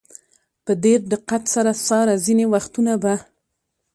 په 0.65 0.71
ډېر 0.83 0.99
دقت 1.13 1.43
سره 1.55 1.71
څاره، 1.85 2.15
ځینې 2.25 2.45
وختونه 2.53 2.93
به. 3.03 3.13